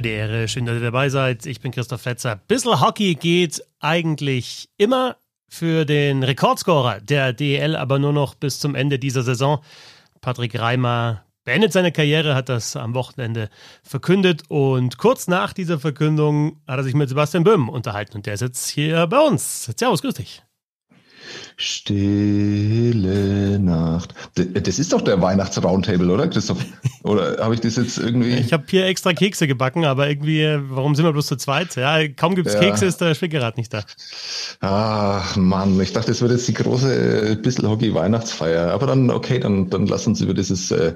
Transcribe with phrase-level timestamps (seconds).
[0.00, 0.48] Bedere.
[0.48, 1.44] Schön, dass ihr dabei seid.
[1.44, 2.40] Ich bin Christoph Fetzer.
[2.48, 5.16] Bissl Hockey geht eigentlich immer
[5.46, 9.62] für den Rekordscorer der DEL, aber nur noch bis zum Ende dieser Saison.
[10.22, 13.50] Patrick Reimer beendet seine Karriere, hat das am Wochenende
[13.82, 18.38] verkündet und kurz nach dieser Verkündung hat er sich mit Sebastian Böhm unterhalten und der
[18.38, 19.70] sitzt hier bei uns.
[19.76, 20.42] Servus, grüß dich.
[21.56, 24.14] Stille Nacht.
[24.34, 26.64] Das ist doch der Weihnachts-Roundtable, oder Christoph?
[27.02, 28.34] Oder habe ich das jetzt irgendwie?
[28.34, 31.76] Ich habe hier extra Kekse gebacken, aber irgendwie, warum sind wir bloß zu zweit?
[31.76, 32.60] Ja, kaum gibt es ja.
[32.60, 33.82] Kekse, ist der Schwickerad nicht da.
[34.60, 38.72] Ach Mann, ich dachte, das wird jetzt die große Bissl Hockey Weihnachtsfeier.
[38.72, 40.94] Aber dann, okay, dann, dann lass uns über dieses äh,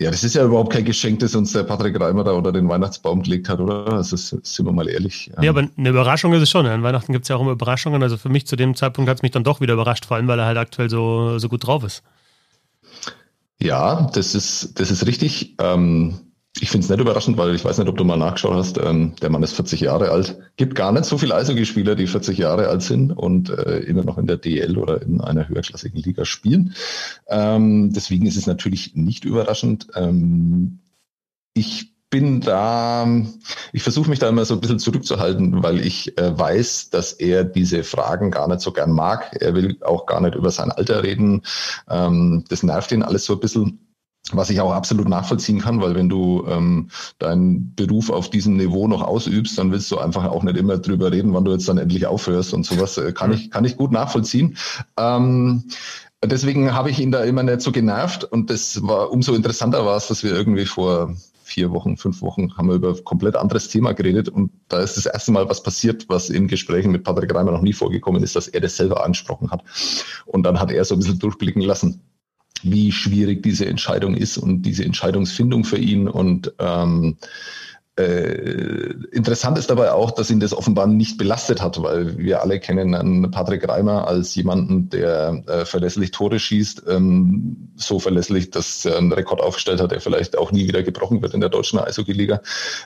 [0.00, 2.66] ja, das ist ja überhaupt kein Geschenk, das uns der Patrick Reimer da unter den
[2.70, 3.86] Weihnachtsbaum gelegt hat, oder?
[3.86, 5.30] Also sind wir mal ehrlich.
[5.42, 6.64] Ja, aber eine Überraschung ist es schon.
[6.64, 8.02] An Weihnachten gibt es ja auch immer Überraschungen.
[8.02, 10.26] Also für mich zu dem Zeitpunkt hat es mich dann doch wieder überrascht, vor allem
[10.26, 12.02] weil er halt aktuell so, so gut drauf ist.
[13.60, 15.56] Ja, das ist, das ist richtig.
[15.60, 18.76] Ähm, ich finde es nicht überraschend, weil ich weiß nicht, ob du mal nachgeschaut hast.
[18.78, 20.36] Ähm, der Mann ist 40 Jahre alt.
[20.56, 24.18] Gibt gar nicht so viele Eishockeyspieler, die 40 Jahre alt sind und äh, immer noch
[24.18, 26.74] in der DL oder in einer höherklassigen Liga spielen.
[27.28, 29.86] Ähm, deswegen ist es natürlich nicht überraschend.
[29.94, 30.80] Ähm,
[31.54, 33.06] ich bin da,
[33.72, 37.44] ich versuche mich da immer so ein bisschen zurückzuhalten, weil ich äh, weiß, dass er
[37.44, 39.36] diese Fragen gar nicht so gern mag.
[39.40, 41.42] Er will auch gar nicht über sein Alter reden.
[41.88, 43.89] Ähm, das nervt ihn alles so ein bisschen
[44.36, 48.88] was ich auch absolut nachvollziehen kann, weil wenn du ähm, deinen Beruf auf diesem Niveau
[48.88, 51.78] noch ausübst, dann willst du einfach auch nicht immer drüber reden, wann du jetzt dann
[51.78, 54.56] endlich aufhörst und sowas äh, kann ich kann ich gut nachvollziehen.
[54.96, 55.64] Ähm,
[56.24, 59.96] deswegen habe ich ihn da immer nicht so genervt und das war umso interessanter war
[59.96, 61.14] es, dass wir irgendwie vor
[61.50, 64.96] vier Wochen, fünf Wochen haben wir über ein komplett anderes Thema geredet und da ist
[64.96, 68.36] das erste Mal was passiert, was in Gesprächen mit Patrick Reimer noch nie vorgekommen ist,
[68.36, 69.64] dass er das selber angesprochen hat.
[70.26, 72.00] Und dann hat er so ein bisschen durchblicken lassen,
[72.62, 76.08] wie schwierig diese Entscheidung ist und diese Entscheidungsfindung für ihn.
[76.08, 77.16] Und ähm,
[78.00, 82.60] äh, interessant ist dabei auch, dass ihn das offenbar nicht belastet hat, weil wir alle
[82.60, 88.84] kennen einen Patrick Reimer als jemanden, der äh, verlässlich Tore schießt, ähm, so verlässlich, dass
[88.84, 91.78] er einen Rekord aufgestellt hat, der vielleicht auch nie wieder gebrochen wird in der deutschen
[91.78, 92.40] Eishockey-Liga.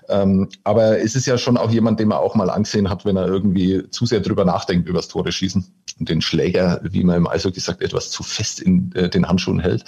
[0.09, 3.17] Ähm, aber es ist ja schon auch jemand, den man auch mal angesehen hat, wenn
[3.17, 5.65] er irgendwie zu sehr drüber nachdenkt, übers Tore schießen
[5.99, 9.61] und den Schläger, wie man im Eishockey sagt, etwas zu fest in äh, den Handschuhen
[9.61, 9.85] hält.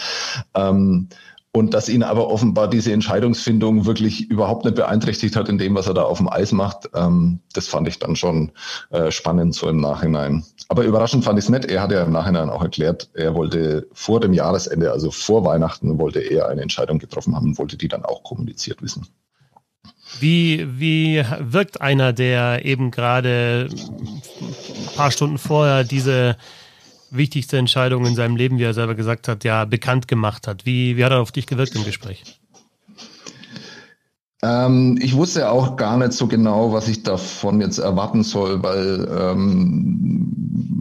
[0.54, 1.08] Ähm,
[1.56, 5.86] und dass ihn aber offenbar diese Entscheidungsfindung wirklich überhaupt nicht beeinträchtigt hat in dem, was
[5.86, 6.90] er da auf dem Eis macht.
[6.94, 8.52] Ähm, das fand ich dann schon
[8.90, 10.44] äh, spannend so im Nachhinein.
[10.68, 11.64] Aber überraschend fand ich es nicht.
[11.64, 15.98] Er hat ja im Nachhinein auch erklärt, er wollte vor dem Jahresende, also vor Weihnachten,
[15.98, 19.06] wollte er eine Entscheidung getroffen haben und wollte die dann auch kommuniziert wissen.
[20.20, 26.36] Wie, wie wirkt einer, der eben gerade ein paar Stunden vorher diese
[27.10, 30.66] wichtigste Entscheidung in seinem Leben, wie er selber gesagt hat, ja, bekannt gemacht hat.
[30.66, 32.22] Wie, wie hat er auf dich gewirkt im Gespräch?
[34.42, 39.08] Ähm, ich wusste auch gar nicht so genau, was ich davon jetzt erwarten soll, weil
[39.10, 40.36] ähm,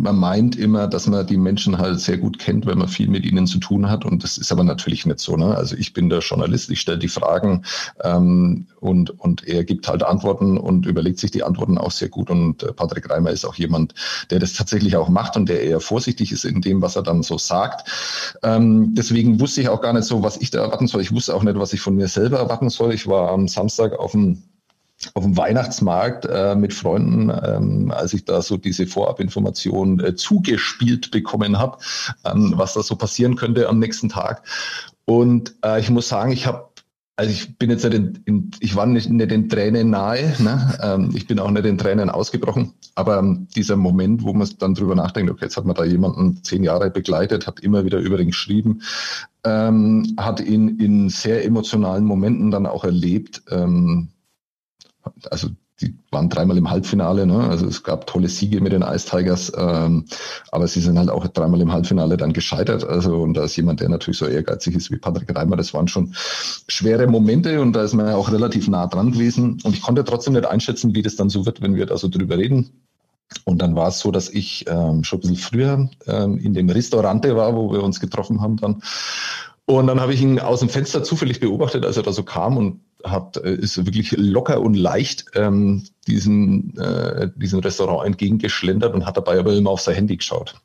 [0.06, 3.26] man meint immer, dass man die Menschen halt sehr gut kennt, wenn man viel mit
[3.26, 4.06] ihnen zu tun hat.
[4.06, 5.36] Und das ist aber natürlich nicht so.
[5.36, 5.56] Ne?
[5.56, 7.64] Also ich bin der Journalist, ich stelle die Fragen
[8.04, 12.30] ähm, und, und er gibt halt Antworten und überlegt sich die Antworten auch sehr gut.
[12.30, 13.96] Und äh, Patrick Reimer ist auch jemand,
[14.30, 17.24] der das tatsächlich auch macht und der eher vorsichtig ist in dem, was er dann
[17.24, 18.38] so sagt.
[18.44, 21.02] Ähm, deswegen wusste ich auch gar nicht so, was ich da erwarten soll.
[21.02, 22.94] Ich wusste auch nicht, was ich von mir selber erwarten soll.
[22.94, 24.44] Ich war am Samstag auf dem
[25.13, 31.11] auf dem Weihnachtsmarkt äh, mit Freunden, ähm, als ich da so diese Vorabinformation äh, zugespielt
[31.11, 31.78] bekommen habe,
[32.23, 34.44] ähm, was da so passieren könnte am nächsten Tag.
[35.03, 36.69] Und äh, ich muss sagen, ich habe
[37.18, 40.78] also ich bin jetzt nicht in, in ich war nicht, nicht den Tränen nahe, ne?
[40.81, 44.76] ähm, ich bin auch nicht in Tränen ausgebrochen, aber ähm, dieser Moment, wo man dann
[44.76, 48.18] drüber nachdenkt, okay, jetzt hat man da jemanden zehn Jahre begleitet, hat immer wieder über
[48.18, 48.81] den geschrieben,
[49.46, 54.09] ähm, hat ihn in sehr emotionalen Momenten dann auch erlebt, ähm,
[55.30, 55.50] also
[55.81, 57.50] die waren dreimal im Halbfinale, ne?
[57.50, 60.06] also es gab tolle Siege mit den Ice Tigers, ähm,
[60.51, 62.86] aber sie sind halt auch dreimal im Halbfinale dann gescheitert.
[62.86, 65.89] Also und da ist jemand, der natürlich so ehrgeizig ist wie Patrick Reimer, das waren
[65.89, 69.60] schon schwere Momente und da ist man ja auch relativ nah dran gewesen.
[69.63, 72.07] Und ich konnte trotzdem nicht einschätzen, wie das dann so wird, wenn wir da so
[72.07, 72.69] drüber reden.
[73.44, 76.69] Und dann war es so, dass ich ähm, schon ein bisschen früher ähm, in dem
[76.69, 78.81] Restaurante war, wo wir uns getroffen haben dann.
[79.66, 82.56] Und dann habe ich ihn aus dem Fenster zufällig beobachtet, als er da so kam
[82.57, 89.06] und hat, äh, ist wirklich locker und leicht ähm, diesem, äh, diesem Restaurant entgegengeschlendert und
[89.06, 90.56] hat dabei aber immer auf sein Handy geschaut.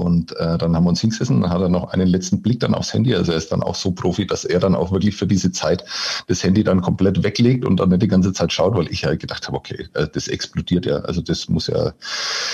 [0.00, 2.74] Und äh, dann haben wir uns hingesessen, dann hat er noch einen letzten Blick dann
[2.74, 3.14] aufs Handy.
[3.14, 5.84] Also er ist dann auch so Profi, dass er dann auch wirklich für diese Zeit
[6.26, 9.14] das Handy dann komplett weglegt und dann nicht die ganze Zeit schaut, weil ich ja
[9.14, 11.92] gedacht habe, okay, äh, das explodiert ja, also das muss ja,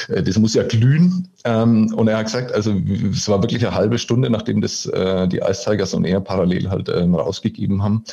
[0.09, 1.29] äh, das muss ja glühen.
[1.45, 2.73] Ähm, und er hat gesagt, also
[3.11, 6.69] es war wirklich eine halbe Stunde, nachdem das äh, die Ice Tigers und er parallel
[6.69, 8.05] halt ähm, rausgegeben haben.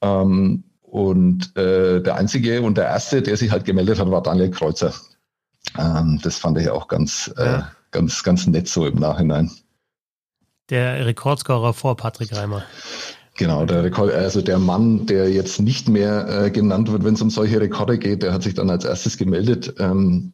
[0.00, 4.50] Ähm, und äh, der einzige und der erste, der sich halt gemeldet hat, war Daniel
[4.50, 4.94] Kreuzer.
[5.76, 7.72] Ähm, das fand ich auch ganz, äh, ja.
[7.90, 9.50] Ganz, ganz nett so im Nachhinein.
[10.70, 12.64] Der Rekordscorer vor Patrick Reimer.
[13.38, 17.22] Genau, der Rekord, also der Mann, der jetzt nicht mehr äh, genannt wird, wenn es
[17.22, 19.74] um solche Rekorde geht, der hat sich dann als erstes gemeldet.
[19.78, 20.32] Ähm,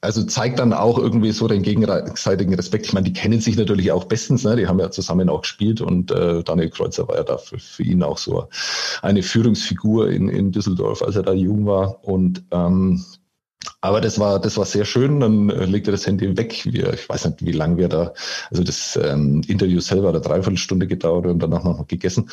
[0.00, 2.86] also zeigt dann auch irgendwie so den gegenseitigen Respekt.
[2.86, 4.56] Ich meine, die kennen sich natürlich auch bestens, ne?
[4.56, 7.82] die haben ja zusammen auch gespielt und äh, Daniel Kreuzer war ja da für, für
[7.82, 8.48] ihn auch so
[9.02, 12.02] eine Führungsfigur in, in Düsseldorf, als er da jung war.
[12.02, 13.04] Und ähm,
[13.80, 15.20] aber das war, das war sehr schön.
[15.20, 16.64] Dann äh, legte er das Handy weg.
[16.64, 18.12] Wir, ich weiß nicht, wie lange wir da,
[18.50, 22.30] also das ähm, Interview selber hat eine Dreiviertelstunde gedauert und danach noch gegessen.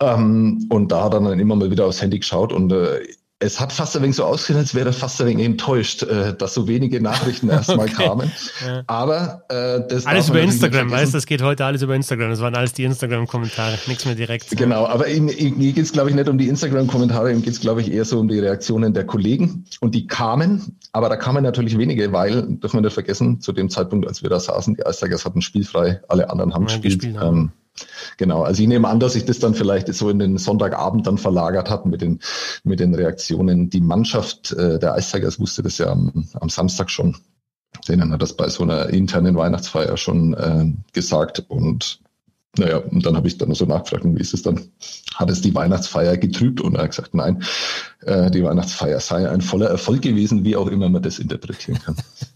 [0.00, 3.00] Ähm, und da hat er dann immer mal wieder aufs Handy geschaut und äh,
[3.40, 6.34] es hat fast ein wenig so ausgesehen, als wäre er fast ein wenig enttäuscht, äh,
[6.34, 8.06] dass so wenige Nachrichten erstmal okay.
[8.06, 8.32] kamen.
[8.64, 8.84] Ja.
[8.86, 12.30] Aber äh, das alles über Instagram, weißt du, das geht heute alles über Instagram.
[12.30, 14.50] Das waren alles die Instagram-Kommentare, nichts mehr direkt.
[14.56, 17.60] Genau, aber ihm, ihm geht es, glaube ich, nicht um die Instagram-Kommentare, ihm geht es,
[17.60, 19.64] glaube ich, eher so um die Reaktionen der Kollegen.
[19.80, 23.68] Und die kamen, aber da kamen natürlich wenige, weil, dürfen wir nicht vergessen, zu dem
[23.68, 27.00] Zeitpunkt, als wir da saßen, die Eistigers hatten spielfrei, alle anderen haben ja, gespielt.
[27.00, 27.36] gespielt haben.
[27.36, 27.52] Ähm,
[28.18, 31.18] Genau, also ich nehme an, dass sich das dann vielleicht so in den Sonntagabend dann
[31.18, 32.20] verlagert hat mit den,
[32.62, 33.70] mit den Reaktionen.
[33.70, 37.16] Die Mannschaft äh, der Ice Tigers wusste das ja am, am Samstag schon.
[37.88, 42.00] Denen hat das bei so einer internen Weihnachtsfeier schon äh, gesagt und
[42.56, 44.68] naja, und dann habe ich dann so nachgefragt, wie ist es dann?
[45.16, 46.60] Hat es die Weihnachtsfeier getrübt?
[46.60, 47.42] Und er hat gesagt, nein,
[48.02, 51.96] äh, die Weihnachtsfeier sei ein voller Erfolg gewesen, wie auch immer man das interpretieren kann.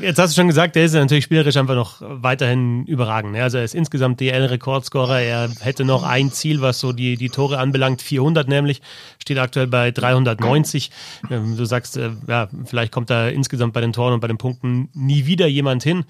[0.00, 3.32] Jetzt hast du schon gesagt, der ist natürlich spielerisch einfach noch weiterhin überragend.
[3.32, 3.42] Ne?
[3.42, 5.20] Also er ist insgesamt DL-Rekordscorer.
[5.20, 8.82] Er hätte noch ein Ziel, was so die, die Tore anbelangt, 400 nämlich,
[9.18, 10.90] steht aktuell bei 390.
[11.30, 14.38] Ähm, du sagst, äh, ja, vielleicht kommt da insgesamt bei den Toren und bei den
[14.38, 16.04] Punkten nie wieder jemand hin.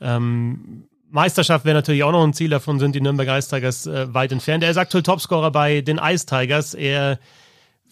[0.00, 4.12] Ähm, Meisterschaft wäre natürlich auch noch ein Ziel, davon sind die Nürnberg Ice Tigers äh,
[4.12, 4.64] weit entfernt.
[4.64, 6.74] Er ist aktuell Topscorer bei den Ice Tigers.
[6.74, 7.18] Er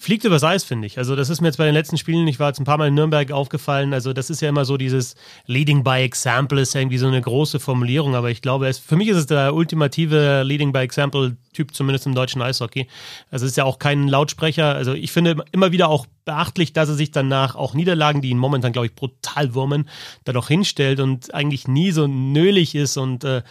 [0.02, 0.98] fliegt übers Eis, finde ich.
[0.98, 2.88] Also das ist mir jetzt bei den letzten Spielen, ich war jetzt ein paar Mal
[2.88, 5.14] in Nürnberg aufgefallen, also das ist ja immer so dieses
[5.46, 9.06] Leading by Example ist irgendwie so eine große Formulierung, aber ich glaube, es, für mich
[9.06, 12.88] ist es der ultimative Leading by Example Typ, zumindest im deutschen Eishockey.
[13.30, 16.88] Also es ist ja auch kein Lautsprecher, also ich finde immer wieder auch beachtlich, dass
[16.88, 19.88] er sich danach auch Niederlagen, die ihn momentan, glaube ich, brutal wurmen,
[20.24, 23.42] da doch hinstellt und eigentlich nie so nölig ist und äh,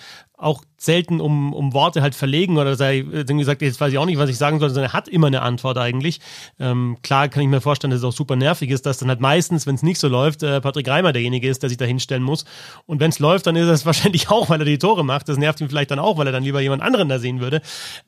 [0.42, 4.08] auch selten um, um Worte halt verlegen oder sei irgendwie gesagt, jetzt weiß ich auch
[4.08, 6.20] nicht, was ich sagen soll, sondern er hat immer eine Antwort eigentlich.
[6.60, 9.20] Ähm, klar kann ich mir vorstellen, dass es auch super nervig ist, dass dann halt
[9.20, 12.24] meistens, wenn es nicht so läuft, äh, Patrick Reimer derjenige ist, der sich da hinstellen
[12.24, 12.46] muss.
[12.88, 15.30] Und wenn es läuft, dann ist es wahrscheinlich auch, weil er die Tore macht.
[15.30, 17.62] Das nervt ihn vielleicht dann auch, weil er dann lieber jemand anderen da sehen würde.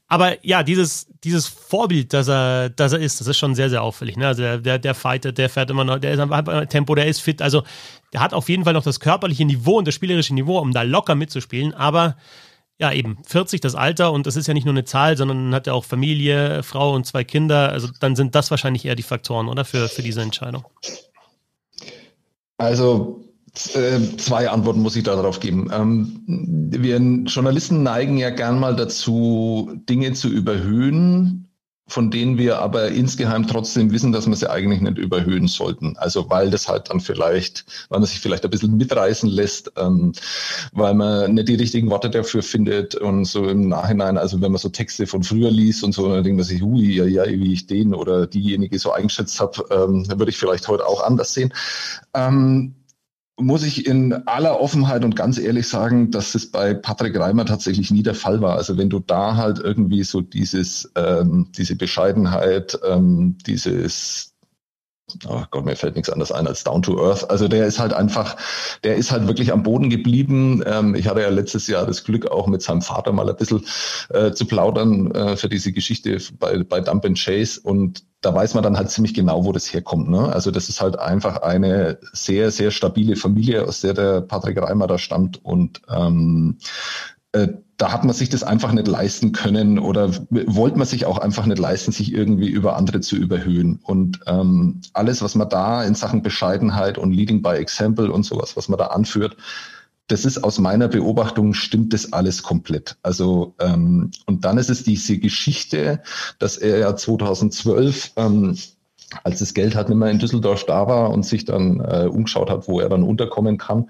[0.07, 3.83] Aber ja, dieses, dieses Vorbild, dass er, dass er ist, das ist schon sehr, sehr
[3.83, 4.18] auffällig.
[4.18, 4.25] Ne?
[4.25, 7.19] Also der, der, der fightet, der fährt immer noch, der ist am Tempo, der ist
[7.19, 7.44] fit.
[7.44, 7.63] Also
[8.13, 10.83] der hat auf jeden Fall noch das körperliche Niveau und das spielerische Niveau, um da
[10.83, 11.74] locker mitzuspielen.
[11.74, 12.15] Aber
[12.77, 15.68] ja, eben 40 das Alter und das ist ja nicht nur eine Zahl, sondern hat
[15.68, 17.69] ja auch Familie, Frau und zwei Kinder.
[17.69, 20.65] Also dann sind das wahrscheinlich eher die Faktoren, oder für, für diese Entscheidung?
[22.57, 23.24] Also
[23.75, 25.69] äh, zwei Antworten muss ich darauf geben.
[25.71, 31.48] Ähm, wir Journalisten neigen ja gern mal dazu, Dinge zu überhöhen,
[31.88, 35.98] von denen wir aber insgeheim trotzdem wissen, dass wir sie eigentlich nicht überhöhen sollten.
[35.98, 40.13] Also weil das halt dann vielleicht, weil man sich vielleicht ein bisschen mitreißen lässt, ähm,
[40.72, 44.60] weil man nicht die richtigen Worte dafür findet und so im Nachhinein, also wenn man
[44.60, 47.53] so Texte von früher liest und so, dann denkt man sich, hui, ja, ja, wie
[47.53, 51.53] ich den oder diejenige so eingeschätzt habe, ähm, würde ich vielleicht heute auch anders sehen.
[52.13, 52.75] Ähm,
[53.39, 57.89] muss ich in aller Offenheit und ganz ehrlich sagen, dass es bei Patrick Reimer tatsächlich
[57.89, 58.55] nie der Fall war.
[58.55, 64.32] Also wenn du da halt irgendwie so dieses, ähm, diese Bescheidenheit, ähm, dieses,
[65.27, 67.29] oh Gott, mir fällt nichts anderes ein als Down to Earth.
[67.29, 68.36] Also der ist halt einfach,
[68.84, 70.63] der ist halt wirklich am Boden geblieben.
[70.65, 73.65] Ähm, ich hatte ja letztes Jahr das Glück, auch mit seinem Vater mal ein bisschen
[74.10, 77.60] äh, zu plaudern äh, für diese Geschichte bei, bei Dump and Chase.
[77.62, 80.10] Und da weiß man dann halt ziemlich genau, wo das herkommt.
[80.10, 80.32] Ne?
[80.34, 84.88] Also das ist halt einfach eine sehr, sehr stabile Familie, aus der der Patrick Reimer
[84.88, 85.43] da stammt.
[85.43, 86.58] Und ähm,
[87.34, 91.18] äh, da hat man sich das einfach nicht leisten können oder wollte man sich auch
[91.18, 93.80] einfach nicht leisten, sich irgendwie über andere zu überhöhen.
[93.84, 98.56] Und ähm, alles, was man da in Sachen Bescheidenheit und Leading by Example und sowas,
[98.56, 99.38] was man da anführt,
[100.08, 102.98] das ist aus meiner Beobachtung, stimmt das alles komplett.
[103.01, 106.01] Also ähm, und dann ist es diese Geschichte,
[106.39, 108.58] dass er ja 2012 ähm,
[109.24, 112.50] als das Geld halt nicht mehr in Düsseldorf da war und sich dann äh, umgeschaut
[112.50, 113.89] hat, wo er dann unterkommen kann,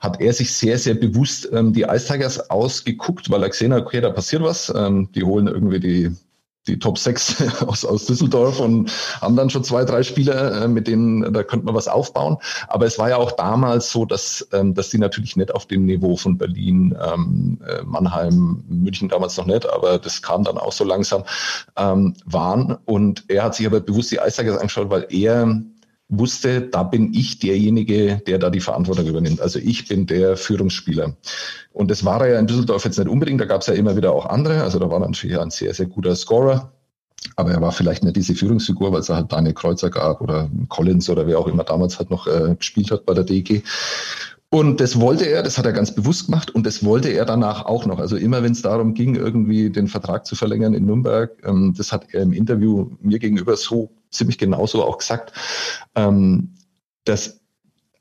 [0.00, 3.82] hat er sich sehr, sehr bewusst ähm, die Ice Tigers ausgeguckt, weil er gesehen hat,
[3.82, 4.72] okay, da passiert was.
[4.74, 6.16] Ähm, die holen irgendwie die
[6.66, 8.90] die Top 6 aus, aus Düsseldorf und
[9.20, 12.38] haben dann schon zwei, drei Spieler, äh, mit denen da könnte man was aufbauen.
[12.68, 15.86] Aber es war ja auch damals so, dass, ähm, dass die natürlich nicht auf dem
[15.86, 20.72] Niveau von Berlin, ähm, äh, Mannheim, München damals noch nicht, aber das kam dann auch
[20.72, 21.24] so langsam,
[21.76, 22.78] ähm, waren.
[22.84, 25.62] Und er hat sich aber bewusst die Eistigers angeschaut, weil er
[26.12, 29.40] wusste, da bin ich derjenige, der da die Verantwortung übernimmt.
[29.40, 31.16] Also ich bin der Führungsspieler.
[31.72, 33.40] Und das war er ja in Düsseldorf jetzt nicht unbedingt.
[33.40, 34.62] Da gab es ja immer wieder auch andere.
[34.62, 36.70] Also da war natürlich ein sehr, sehr guter Scorer.
[37.36, 41.08] Aber er war vielleicht nicht diese Führungsfigur, weil es halt Daniel Kreuzer gab oder Collins
[41.08, 43.62] oder wer auch immer damals halt noch äh, gespielt hat bei der DG.
[44.54, 47.64] Und das wollte er, das hat er ganz bewusst gemacht und das wollte er danach
[47.64, 47.98] auch noch.
[47.98, 51.90] Also immer wenn es darum ging, irgendwie den Vertrag zu verlängern in Nürnberg, ähm, das
[51.90, 55.32] hat er im Interview mir gegenüber so ziemlich genauso auch gesagt,
[55.94, 56.52] ähm,
[57.04, 57.40] dass,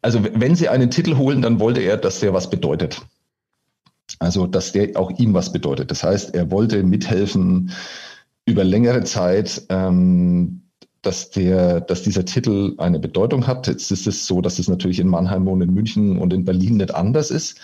[0.01, 3.01] also wenn sie einen Titel holen, dann wollte er, dass der was bedeutet.
[4.20, 5.89] Also, dass der auch ihm was bedeutet.
[5.89, 7.72] Das heißt, er wollte mithelfen
[8.43, 10.61] über längere Zeit, ähm,
[11.01, 13.67] dass der, dass dieser Titel eine Bedeutung hat.
[13.67, 16.77] Jetzt ist es so, dass es natürlich in Mannheim und in München und in Berlin
[16.77, 17.60] nicht anders ist.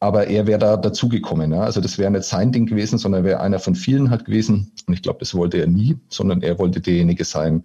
[0.00, 1.52] Aber er wäre da dazugekommen.
[1.52, 1.60] Ja?
[1.60, 4.72] Also das wäre nicht sein Ding gewesen, sondern wäre einer von vielen halt gewesen.
[4.86, 7.64] Und ich glaube, das wollte er nie, sondern er wollte derjenige sein,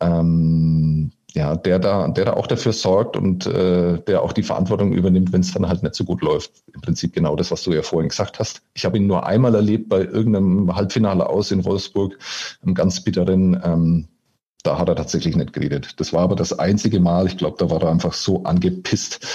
[0.00, 4.94] ähm, ja, der da, der da auch dafür sorgt und äh, der auch die Verantwortung
[4.94, 6.50] übernimmt, wenn es dann halt nicht so gut läuft.
[6.74, 8.62] Im Prinzip genau das, was du ja vorhin gesagt hast.
[8.72, 12.18] Ich habe ihn nur einmal erlebt bei irgendeinem Halbfinale aus in Wolfsburg,
[12.62, 13.60] einem ganz bitteren.
[13.62, 14.08] Ähm,
[14.66, 16.00] da hat er tatsächlich nicht geredet.
[16.00, 17.26] Das war aber das einzige Mal.
[17.26, 19.26] Ich glaube, da war er einfach so angepisst,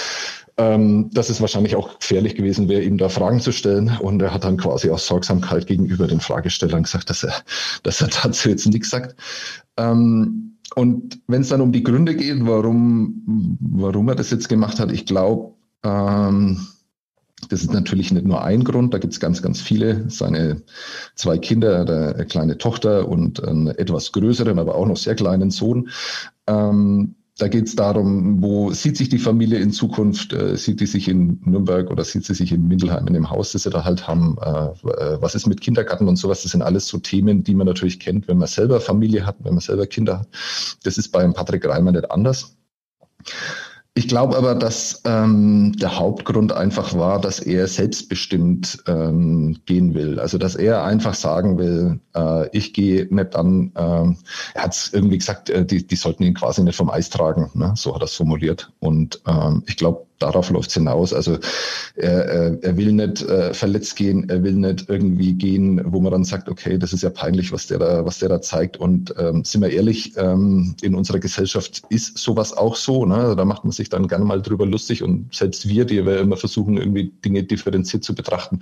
[0.56, 3.96] ähm, dass es wahrscheinlich auch gefährlich gewesen wäre, ihm da Fragen zu stellen.
[4.00, 7.34] Und er hat dann quasi aus Sorgsamkeit gegenüber den Fragestellern gesagt, dass er,
[7.82, 9.16] dass er dazu jetzt nichts sagt.
[9.76, 14.80] Ähm, und wenn es dann um die Gründe geht, warum, warum er das jetzt gemacht
[14.80, 16.66] hat, ich glaube, ähm,
[17.48, 20.08] das ist natürlich nicht nur ein Grund, da gibt es ganz, ganz viele.
[20.08, 20.62] Seine
[21.14, 25.90] zwei Kinder, eine kleine Tochter und einen etwas größeren, aber auch noch sehr kleinen Sohn.
[26.46, 30.32] Ähm, da geht es darum, wo sieht sich die Familie in Zukunft?
[30.32, 33.52] Äh, sieht die sich in Nürnberg oder sieht sie sich in Mindelheim in dem Haus,
[33.52, 34.36] das sie da halt haben?
[34.40, 36.42] Äh, äh, was ist mit Kindergarten und sowas?
[36.42, 39.54] Das sind alles so Themen, die man natürlich kennt, wenn man selber Familie hat, wenn
[39.54, 40.28] man selber Kinder hat.
[40.84, 42.56] Das ist beim Patrick Reimer nicht anders.
[43.94, 50.18] Ich glaube aber, dass ähm, der Hauptgrund einfach war, dass er selbstbestimmt ähm, gehen will.
[50.18, 54.14] Also dass er einfach sagen will, äh, ich gehe nicht an, äh,
[54.54, 57.50] er hat es irgendwie gesagt, äh, die, die sollten ihn quasi nicht vom Eis tragen.
[57.52, 57.74] Ne?
[57.76, 58.72] So hat er es formuliert.
[58.80, 61.12] Und ähm, ich glaube, darauf läuft es hinaus.
[61.12, 61.38] Also
[61.96, 66.24] er, er will nicht äh, verletzt gehen, er will nicht irgendwie gehen, wo man dann
[66.24, 68.76] sagt, okay, das ist ja peinlich, was der da, was der da zeigt.
[68.76, 73.04] Und ähm, sind wir ehrlich, ähm, in unserer Gesellschaft ist sowas auch so.
[73.04, 73.34] Ne?
[73.36, 76.36] Da macht man sich dann gerne mal drüber lustig und selbst wir, die wir immer
[76.36, 78.60] versuchen, irgendwie Dinge differenziert zu betrachten,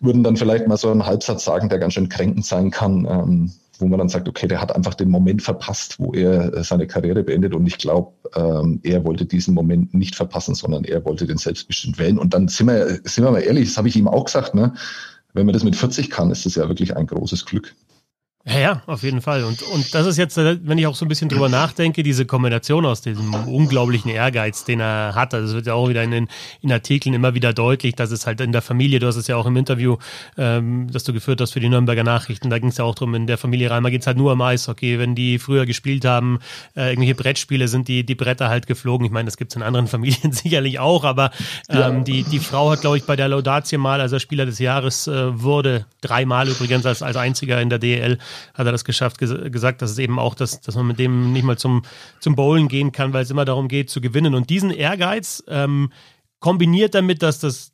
[0.00, 3.06] würden dann vielleicht mal so einen Halbsatz sagen, der ganz schön kränkend sein kann.
[3.08, 6.64] Ähm, wo man dann sagt, okay, der hat einfach den Moment verpasst, wo er äh,
[6.64, 7.54] seine Karriere beendet.
[7.54, 11.98] Und ich glaube, ähm, er wollte diesen Moment nicht verpassen, sondern er wollte den selbstbestimmt
[11.98, 12.18] wählen.
[12.18, 14.74] Und dann sind wir, sind wir mal ehrlich, das habe ich ihm auch gesagt, ne?
[15.34, 17.74] wenn man das mit 40 kann, ist das ja wirklich ein großes Glück.
[18.48, 19.44] Ja, ja, auf jeden Fall.
[19.44, 22.24] Und, und das ist jetzt, äh, wenn ich auch so ein bisschen drüber nachdenke, diese
[22.24, 25.34] Kombination aus diesem unglaublichen Ehrgeiz, den er hat.
[25.34, 26.28] Also es wird ja auch wieder in den
[26.62, 29.36] in Artikeln immer wieder deutlich, dass es halt in der Familie, du hast es ja
[29.36, 29.98] auch im Interview,
[30.38, 33.14] ähm, das du geführt hast für die Nürnberger Nachrichten, da ging es ja auch drum,
[33.14, 34.98] in der Familie Reimer geht es halt nur um Eishockey.
[34.98, 36.38] Wenn die früher gespielt haben,
[36.74, 39.04] äh, irgendwelche Brettspiele, sind die, die Bretter halt geflogen.
[39.04, 41.32] Ich meine, das gibt es in anderen Familien sicherlich auch, aber
[41.68, 41.90] ähm, ja.
[42.00, 45.06] die, die Frau hat, glaube ich, bei der Laudatie mal, als er Spieler des Jahres
[45.06, 48.18] äh, wurde, dreimal übrigens als, als einziger in der DL,
[48.54, 51.32] hat er das geschafft, ges gesagt, dass es eben auch, dass, dass man mit dem
[51.32, 51.82] nicht mal zum,
[52.20, 54.34] zum Bowlen gehen kann, weil es immer darum geht, zu gewinnen.
[54.34, 55.92] Und diesen Ehrgeiz ähm,
[56.40, 57.72] kombiniert damit, dass das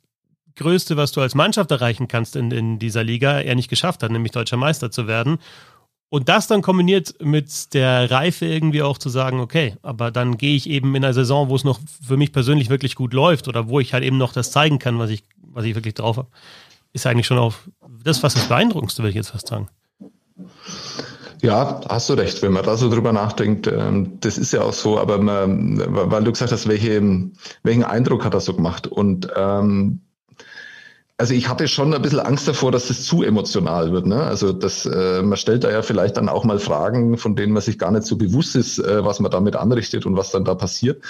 [0.55, 4.11] Größte, was du als Mannschaft erreichen kannst in, in dieser Liga, er nicht geschafft hat,
[4.11, 5.39] nämlich deutscher Meister zu werden.
[6.09, 10.55] Und das dann kombiniert mit der Reife irgendwie auch zu sagen, okay, aber dann gehe
[10.55, 13.67] ich eben in einer Saison, wo es noch für mich persönlich wirklich gut läuft oder
[13.67, 16.29] wo ich halt eben noch das zeigen kann, was ich, was ich wirklich drauf habe,
[16.93, 17.55] ist eigentlich schon auch
[18.03, 19.67] das, was das Beeindruckendste, will ich jetzt fast sagen.
[21.41, 23.67] Ja, hast du recht, wenn man da so drüber nachdenkt.
[23.67, 27.01] Ähm, das ist ja auch so, aber man, weil du gesagt hast, welche,
[27.63, 28.87] welchen Eindruck hat er so gemacht?
[28.87, 30.01] Und ähm,
[31.17, 34.05] also ich hatte schon ein bisschen Angst davor, dass es zu emotional wird.
[34.05, 34.21] Ne?
[34.21, 37.61] Also das, äh, man stellt da ja vielleicht dann auch mal Fragen, von denen man
[37.61, 40.55] sich gar nicht so bewusst ist, äh, was man damit anrichtet und was dann da
[40.55, 41.01] passiert.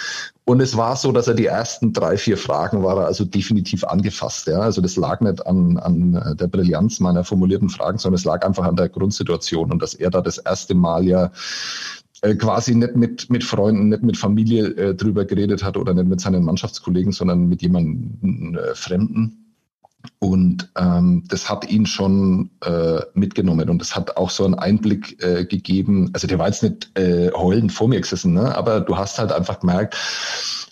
[0.44, 4.46] Und es war so, dass er die ersten drei, vier Fragen war also definitiv angefasst.
[4.46, 4.60] Ja?
[4.60, 8.66] Also das lag nicht an, an der Brillanz meiner formulierten Fragen, sondern es lag einfach
[8.66, 11.32] an der Grundsituation und dass er da das erste Mal ja
[12.22, 16.08] äh, quasi nicht mit, mit Freunden, nicht mit Familie äh, drüber geredet hat oder nicht
[16.08, 19.45] mit seinen Mannschaftskollegen, sondern mit jemandem äh, Fremden
[20.20, 25.22] Und ähm, das hat ihn schon äh, mitgenommen und das hat auch so einen Einblick
[25.24, 26.10] äh, gegeben.
[26.14, 28.56] Also der war jetzt nicht äh, heulend vor mir gesessen, ne?
[28.56, 29.96] aber du hast halt einfach gemerkt,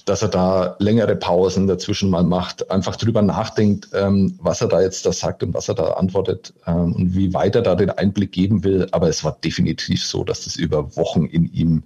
[0.06, 4.82] dass er da längere Pausen dazwischen mal macht, einfach drüber nachdenkt, ähm, was er da
[4.82, 7.90] jetzt da sagt und was er da antwortet ähm, und wie weit er da den
[7.90, 8.88] Einblick geben will.
[8.92, 11.84] Aber es war definitiv so, dass das über Wochen in ihm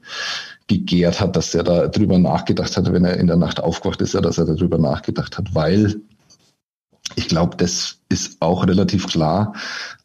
[0.68, 4.16] gegärt hat, dass er da drüber nachgedacht hat, wenn er in der Nacht aufgewacht ist,
[4.16, 6.02] dass er darüber nachgedacht hat, weil
[7.16, 9.54] ich glaube, das ist auch relativ klar.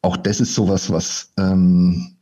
[0.02, 2.16] Auch das ist sowas, was ähm,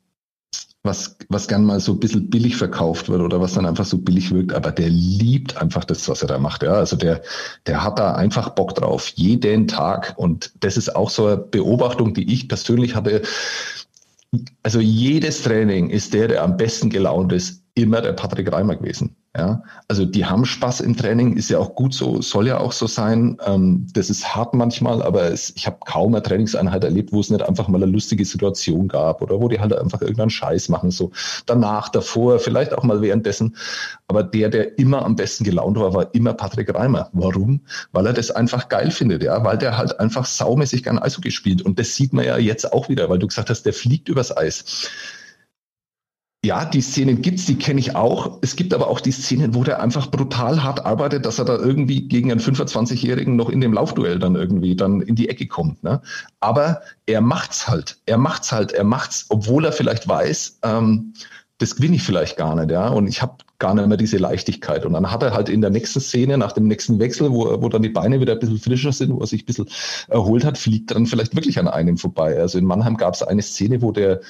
[0.83, 3.99] was, was gern mal so ein bisschen billig verkauft wird oder was dann einfach so
[3.99, 6.63] billig wirkt, aber der liebt einfach das, was er da macht.
[6.63, 7.23] Ja, also der,
[7.67, 10.15] der hat da einfach Bock drauf, jeden Tag.
[10.17, 13.23] Und das ist auch so eine Beobachtung, die ich persönlich hatte.
[14.63, 19.17] Also jedes Training ist der, der am besten gelaunt ist, immer der Patrick Reimer gewesen.
[19.37, 22.73] Ja, also die haben Spaß im Training, ist ja auch gut so, soll ja auch
[22.73, 23.37] so sein.
[23.47, 27.31] Ähm, das ist hart manchmal, aber es, ich habe kaum eine Trainingseinheit erlebt, wo es
[27.31, 30.91] nicht einfach mal eine lustige Situation gab oder wo die halt einfach irgendeinen Scheiß machen,
[30.91, 31.13] so
[31.47, 33.55] danach, davor, vielleicht auch mal währenddessen.
[34.09, 37.09] Aber der, der immer am besten gelaunt war, war immer Patrick Reimer.
[37.13, 37.61] Warum?
[37.93, 41.63] Weil er das einfach geil findet, ja, weil der halt einfach saumäßig gern Eishockey spielt.
[41.63, 44.37] Und das sieht man ja jetzt auch wieder, weil du gesagt hast, der fliegt übers
[44.37, 44.91] Eis
[46.43, 48.39] ja, die Szenen gibt's, die kenne ich auch.
[48.41, 51.57] Es gibt aber auch die Szenen, wo der einfach brutal hart arbeitet, dass er da
[51.57, 55.83] irgendwie gegen einen 25-Jährigen noch in dem Laufduell dann irgendwie dann in die Ecke kommt.
[55.85, 56.01] Ne?
[56.41, 57.99] Aber er macht's halt.
[58.07, 58.73] Er macht's halt.
[58.73, 61.13] Er macht's, obwohl er vielleicht weiß, ähm,
[61.59, 62.89] das gewinne ich vielleicht gar nicht, ja.
[62.89, 64.87] Und ich habe gar nicht mehr diese Leichtigkeit.
[64.87, 67.69] Und dann hat er halt in der nächsten Szene, nach dem nächsten Wechsel, wo, wo
[67.69, 69.69] dann die Beine wieder ein bisschen frischer sind, wo er sich ein bisschen
[70.09, 72.39] erholt hat, fliegt dann vielleicht wirklich an einem vorbei.
[72.39, 74.23] Also in Mannheim gab es eine Szene, wo der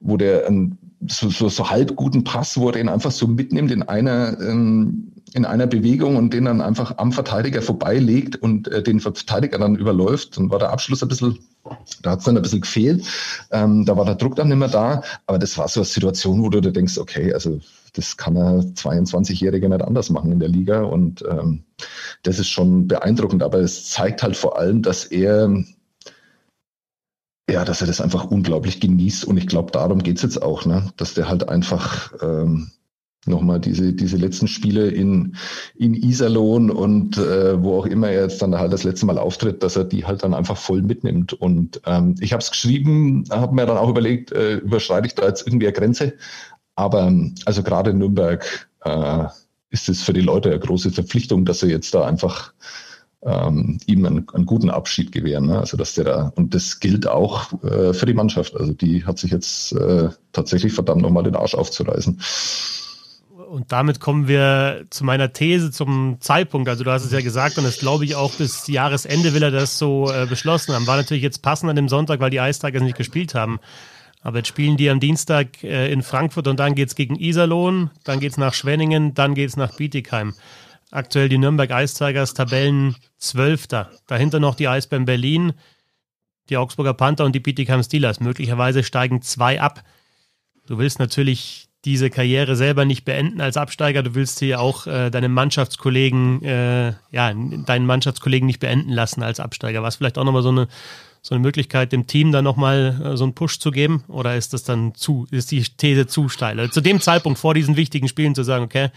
[0.00, 0.78] wo der einen
[1.08, 5.12] so, so, so halb guten Pass, wo er den einfach so mitnimmt in einer, ähm,
[5.32, 9.76] in einer Bewegung und den dann einfach am Verteidiger vorbeilegt und äh, den Verteidiger dann
[9.76, 10.36] überläuft.
[10.36, 11.38] Dann war der Abschluss ein bisschen,
[12.02, 13.04] da hat es dann ein bisschen gefehlt.
[13.50, 15.02] Ähm, da war der Druck dann nicht mehr da.
[15.26, 17.60] Aber das war so eine Situation, wo du dir denkst, okay, also
[17.94, 20.82] das kann er 22-Jährige nicht anders machen in der Liga.
[20.82, 21.64] Und ähm,
[22.22, 23.42] das ist schon beeindruckend.
[23.42, 25.52] Aber es zeigt halt vor allem, dass er
[27.48, 29.24] ja, dass er das einfach unglaublich genießt.
[29.24, 30.92] Und ich glaube, darum geht's jetzt auch, ne?
[30.96, 32.70] dass der halt einfach ähm,
[33.26, 35.36] nochmal diese, diese letzten Spiele in,
[35.76, 39.62] in Iserlohn und äh, wo auch immer er jetzt dann halt das letzte Mal auftritt,
[39.62, 41.32] dass er die halt dann einfach voll mitnimmt.
[41.34, 45.26] Und ähm, ich habe es geschrieben, habe mir dann auch überlegt, äh, überschreite ich da
[45.26, 46.14] jetzt irgendwie eine Grenze.
[46.76, 47.12] Aber
[47.44, 49.24] also gerade in Nürnberg äh,
[49.70, 52.52] ist es für die Leute eine große Verpflichtung, dass sie jetzt da einfach
[53.24, 55.46] ähm, ihm einen, einen, guten Abschied gewähren.
[55.46, 55.58] Ne?
[55.58, 58.56] Also dass der da und das gilt auch äh, für die Mannschaft.
[58.56, 62.20] Also die hat sich jetzt äh, tatsächlich verdammt nochmal den Arsch aufzureißen.
[63.48, 66.68] Und damit kommen wir zu meiner These zum Zeitpunkt.
[66.68, 69.50] Also du hast es ja gesagt und das glaube ich auch bis Jahresende will er
[69.50, 70.86] das so äh, beschlossen haben.
[70.86, 73.60] War natürlich jetzt passend an dem Sonntag, weil die Eistagers nicht gespielt haben.
[74.22, 77.90] Aber jetzt spielen die am Dienstag äh, in Frankfurt und dann geht es gegen Iserlohn,
[78.04, 80.34] dann geht es nach Schwenningen, dann geht es nach Bietigheim.
[80.94, 83.90] Aktuell die Nürnberg Ice Tigers Tabellen Zwölfter.
[84.06, 85.52] Dahinter noch die Eisbären Berlin,
[86.48, 88.20] die Augsburger Panther und die Bietigheim Steelers.
[88.20, 89.82] Möglicherweise steigen zwei ab.
[90.66, 94.02] Du willst natürlich diese Karriere selber nicht beenden als Absteiger.
[94.02, 99.40] Du willst hier auch äh, deine Mannschaftskollegen, äh, ja, deinen Mannschaftskollegen nicht beenden lassen als
[99.40, 99.82] Absteiger.
[99.82, 100.68] Was vielleicht auch nochmal so eine
[101.26, 104.04] so eine Möglichkeit, dem Team dann nochmal äh, so einen Push zu geben?
[104.08, 106.60] Oder ist das dann zu, ist die These zu steil?
[106.60, 108.90] Also zu dem Zeitpunkt vor diesen wichtigen Spielen zu sagen, okay,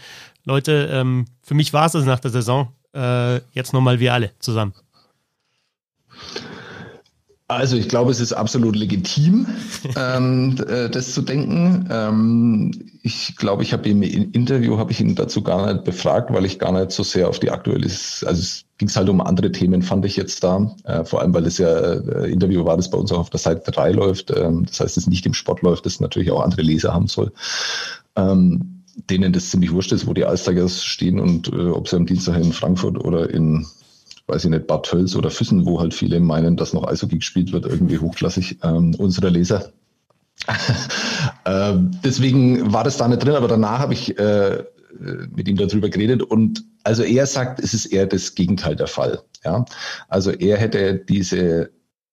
[0.44, 4.32] Leute, ähm, für mich war es das nach der Saison, äh, jetzt nochmal wir alle
[4.40, 4.74] zusammen.
[7.50, 9.46] Also ich glaube, es ist absolut legitim,
[9.96, 11.88] ähm, äh, das zu denken.
[11.90, 16.44] Ähm, ich glaube, ich habe im Interview habe ich ihn dazu gar nicht befragt, weil
[16.44, 19.80] ich gar nicht so sehr auf die aktuelle, also es ging halt um andere Themen,
[19.80, 20.76] fand ich jetzt da.
[20.84, 23.40] Äh, vor allem, weil es ja äh, Interview war, das bei uns auch auf der
[23.40, 24.30] Seite 3 läuft.
[24.30, 27.32] Ähm, das heißt, es nicht im Sport läuft, das natürlich auch andere Leser haben soll.
[28.14, 32.04] Ähm, denen das ziemlich wurscht ist, wo die Allstagers stehen und äh, ob sie am
[32.04, 33.66] Dienstag in Frankfurt oder in
[34.28, 37.52] weiß ich nicht, Bad Tölz oder Füssen, wo halt viele meinen, dass noch Eishockey gespielt
[37.52, 39.72] wird, irgendwie hochklassig, ähm, unsere Leser.
[41.44, 44.64] ähm, deswegen war das da nicht drin, aber danach habe ich äh,
[45.34, 49.20] mit ihm darüber geredet und also er sagt, es ist eher das Gegenteil der Fall.
[49.44, 49.64] Ja?
[50.08, 51.70] Also er hätte diese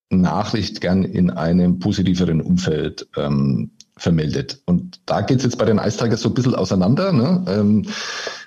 [0.09, 4.61] Nachricht gern in einem positiveren Umfeld ähm, vermeldet.
[4.65, 7.11] Und da geht es jetzt bei den Eistagers so ein bisschen auseinander.
[7.11, 7.45] Ne?
[7.47, 7.85] Ähm,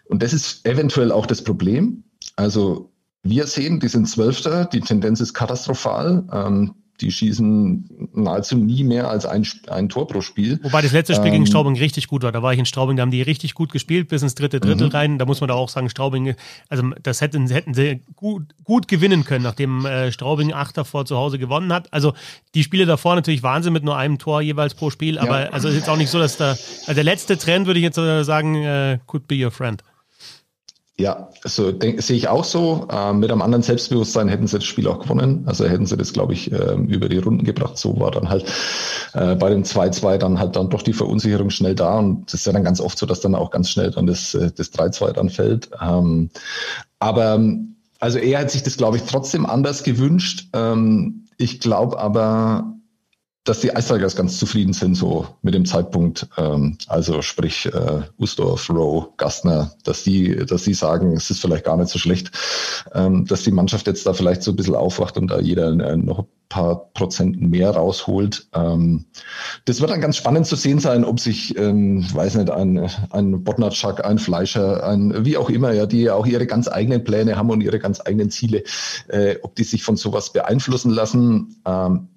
[0.07, 2.05] und das ist eventuell auch das Problem.
[2.37, 6.25] Also wir sehen, die sind Zwölfter, die Tendenz ist katastrophal.
[6.33, 10.59] Ähm, die schießen nahezu nie mehr als ein, ein Tor pro Spiel.
[10.63, 12.33] Wobei das letzte Spiel ähm, gegen Straubing richtig gut war.
[12.33, 14.89] Da war ich in Straubing, da haben die richtig gut gespielt, bis ins dritte Drittel
[14.89, 14.93] mhm.
[14.93, 15.19] rein.
[15.19, 16.35] Da muss man da auch sagen, Straubing,
[16.69, 21.17] also das hätten, hätten sie gut, gut gewinnen können, nachdem äh, Straubing acht davor zu
[21.17, 21.93] Hause gewonnen hat.
[21.93, 22.15] Also
[22.55, 25.49] die Spiele davor natürlich Wahnsinn mit nur einem Tor jeweils pro Spiel, aber ja.
[25.51, 27.97] also ist jetzt auch nicht so, dass da, also der letzte Trend würde ich jetzt
[27.97, 29.83] sagen, äh, could be your friend.
[31.01, 32.89] Ja, also sehe ich auch so.
[32.91, 35.45] Äh, mit einem anderen Selbstbewusstsein hätten sie das Spiel auch gewonnen.
[35.47, 37.79] Also hätten sie das, glaube ich, äh, über die Runden gebracht.
[37.79, 38.45] So war dann halt
[39.15, 41.99] äh, bei dem 2-2 dann halt dann doch die Verunsicherung schnell da.
[41.99, 44.35] Und das ist ja dann ganz oft so, dass dann auch ganz schnell dann das,
[44.35, 45.71] äh, das 3-2 dann fällt.
[45.81, 46.31] Ähm,
[46.99, 47.41] aber
[48.01, 50.49] also er hat sich das, glaube ich, trotzdem anders gewünscht.
[50.53, 52.75] Ähm, ich glaube aber,
[53.49, 56.29] dass die Eistigers ganz zufrieden sind so mit dem Zeitpunkt.
[56.37, 61.65] Ähm, also sprich äh, Usdorf, Rowe, Gastner, dass die, dass die sagen, es ist vielleicht
[61.65, 62.31] gar nicht so schlecht,
[62.93, 65.97] ähm, dass die Mannschaft jetzt da vielleicht so ein bisschen aufwacht und da jeder äh,
[65.97, 68.49] noch ein paar Prozent mehr rausholt.
[68.55, 69.07] Ähm,
[69.65, 73.45] das wird dann ganz spannend zu sehen sein, ob sich, ähm, weiß nicht, ein, ein
[73.45, 77.37] Botnatschak, ein Fleischer, ein wie auch immer, ja, die ja auch ihre ganz eigenen Pläne
[77.37, 78.63] haben und ihre ganz eigenen Ziele,
[79.09, 81.57] äh, ob die sich von sowas beeinflussen lassen.
[81.65, 82.09] Ähm,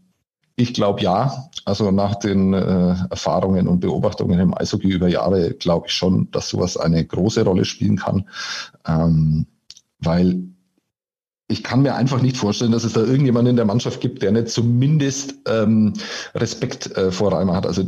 [0.61, 1.49] ich glaube ja.
[1.65, 6.49] Also nach den äh, Erfahrungen und Beobachtungen im Eishockey über Jahre glaube ich schon, dass
[6.49, 8.27] sowas eine große Rolle spielen kann.
[8.87, 9.45] Ähm,
[9.99, 10.43] weil
[11.51, 14.31] ich kann mir einfach nicht vorstellen, dass es da irgendjemanden in der Mannschaft gibt, der
[14.31, 15.93] nicht zumindest ähm,
[16.33, 17.67] Respekt äh, vor Reimer hat.
[17.67, 17.83] Also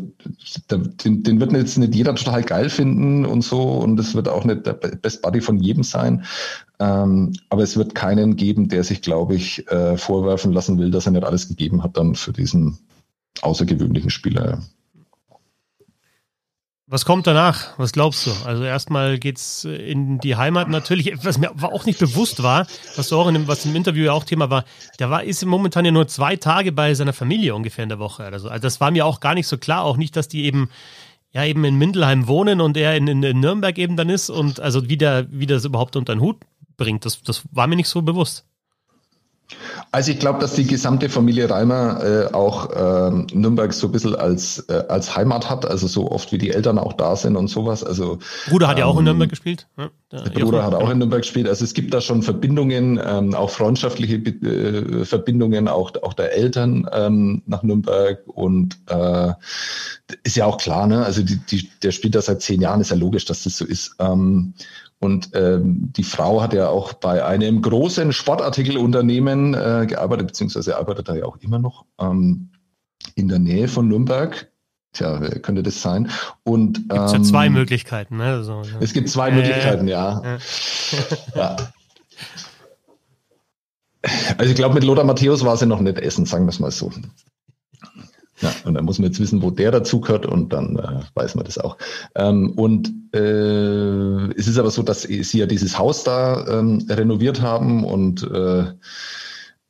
[0.69, 4.43] den, den wird jetzt nicht jeder total geil finden und so und es wird auch
[4.43, 6.25] nicht der Best Buddy von jedem sein.
[6.83, 11.05] Ähm, aber es wird keinen geben, der sich, glaube ich, äh, vorwerfen lassen will, dass
[11.05, 12.77] er nicht alles gegeben hat dann für diesen
[13.41, 14.61] außergewöhnlichen Spieler.
[16.85, 17.79] Was kommt danach?
[17.79, 18.31] Was glaubst du?
[18.45, 22.67] Also erstmal geht's in die Heimat natürlich, was mir auch nicht bewusst war,
[22.97, 24.65] was auch in dem, was im Interview ja auch Thema war,
[24.99, 28.25] der war ist momentan ja nur zwei Tage bei seiner Familie ungefähr in der Woche.
[28.25, 30.69] Also, also das war mir auch gar nicht so klar, auch nicht, dass die eben
[31.31, 34.59] ja eben in Mindelheim wohnen und er in, in, in Nürnberg eben dann ist und
[34.59, 36.37] also wie der, wie das überhaupt unter den Hut
[36.77, 37.05] bringt.
[37.05, 38.45] Das, das war mir nicht so bewusst.
[39.91, 44.15] Also ich glaube, dass die gesamte Familie Reimer äh, auch ähm, Nürnberg so ein bisschen
[44.15, 47.47] als, äh, als Heimat hat, also so oft wie die Eltern auch da sind und
[47.47, 47.83] sowas.
[47.83, 49.67] Also Bruder hat ähm, ja auch in ähm, Nürnberg gespielt.
[49.77, 51.47] Ja, der Bruder hat auch in Nürnberg gespielt.
[51.47, 56.89] Also es gibt da schon Verbindungen, ähm, auch freundschaftliche äh, Verbindungen, auch, auch der Eltern
[56.91, 59.33] ähm, nach Nürnberg und äh,
[60.23, 61.05] ist ja auch klar, ne?
[61.05, 63.65] Also die, die, der spielt da seit zehn Jahren, ist ja logisch, dass das so
[63.65, 63.95] ist.
[63.99, 64.53] Ähm,
[65.03, 71.09] und ähm, die Frau hat ja auch bei einem großen Sportartikelunternehmen äh, gearbeitet, beziehungsweise arbeitet
[71.09, 72.51] da ja auch immer noch ähm,
[73.15, 74.49] in der Nähe von Nürnberg.
[74.93, 76.09] Tja, könnte das sein?
[76.43, 78.15] Und ähm, Gibt's ja zwei Möglichkeiten.
[78.15, 78.27] Ne?
[78.27, 80.21] Also, es gibt zwei äh, Möglichkeiten, ja.
[80.23, 80.37] ja.
[81.35, 81.55] ja.
[84.37, 86.71] Also ich glaube, mit Lothar Matthäus war sie noch nicht essen, sagen wir es mal
[86.71, 86.91] so.
[88.43, 91.45] Ja, und dann muss man jetzt wissen, wo der dazugehört und dann äh, weiß man
[91.45, 91.77] das auch.
[92.15, 97.41] Ähm, und äh, es ist aber so, dass sie ja dieses Haus da ähm, renoviert
[97.41, 98.65] haben und äh,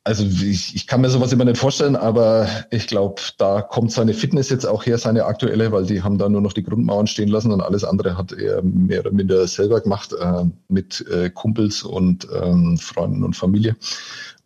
[0.05, 4.13] also ich, ich kann mir sowas immer nicht vorstellen, aber ich glaube, da kommt seine
[4.13, 7.29] Fitness jetzt auch her, seine aktuelle, weil die haben da nur noch die Grundmauern stehen
[7.29, 11.83] lassen und alles andere hat er mehr oder minder selber gemacht äh, mit äh, Kumpels
[11.83, 13.77] und ähm, Freunden und Familie.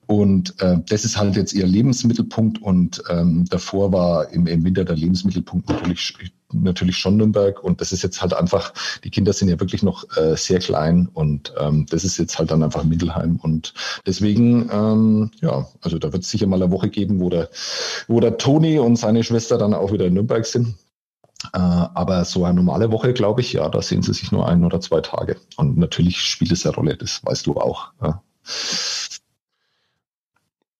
[0.07, 4.85] Und äh, das ist halt jetzt ihr Lebensmittelpunkt und ähm, davor war im, im Winter
[4.85, 6.13] der Lebensmittelpunkt natürlich,
[6.53, 10.05] natürlich schon Nürnberg und das ist jetzt halt einfach, die Kinder sind ja wirklich noch
[10.15, 13.73] äh, sehr klein und ähm, das ist jetzt halt dann einfach Mittelheim und
[14.05, 17.49] deswegen, ähm, ja, also da wird es sicher mal eine Woche geben, wo der,
[18.07, 20.75] wo der Toni und seine Schwester dann auch wieder in Nürnberg sind.
[21.53, 24.63] Äh, aber so eine normale Woche, glaube ich, ja, da sehen sie sich nur ein
[24.63, 25.35] oder zwei Tage.
[25.57, 27.91] Und natürlich spielt es eine Rolle, das weißt du auch.
[28.01, 28.23] Ja.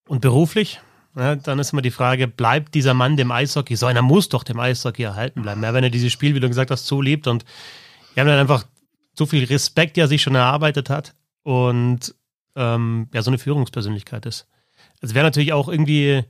[0.08, 0.80] Und beruflich?
[1.15, 3.76] Ja, dann ist immer die Frage, bleibt dieser Mann dem Eishockey?
[3.76, 5.63] So einer muss doch dem Eishockey erhalten bleiben.
[5.63, 7.43] Ja, wenn er dieses Spiel, wie du gesagt hast, so liebt und
[8.13, 8.65] wir haben dann einfach
[9.15, 12.13] so viel Respekt, der sich schon erarbeitet hat und
[12.56, 14.48] ähm, ja, so eine Führungspersönlichkeit ist.
[15.02, 16.24] Es wäre natürlich auch irgendwie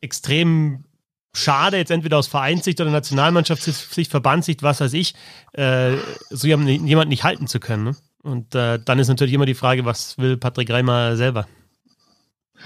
[0.00, 0.84] extrem
[1.32, 5.14] schade, jetzt entweder aus Vereinssicht oder Nationalmannschaftssicht, Verbandssicht, was weiß ich,
[5.52, 5.96] äh,
[6.30, 7.84] so jemanden nicht halten zu können.
[7.84, 7.96] Ne?
[8.22, 11.46] Und äh, dann ist natürlich immer die Frage, was will Patrick Reimer selber?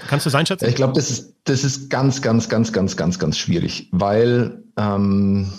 [0.07, 0.67] Kannst du es einschätzen?
[0.67, 5.53] Ich glaube, das ist, das ist ganz, ganz, ganz, ganz, ganz, ganz schwierig, weil ähm,